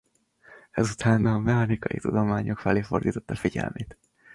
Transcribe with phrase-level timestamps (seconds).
[0.71, 3.97] Ezután a mechanikai tudományok felé fordította figyelmét.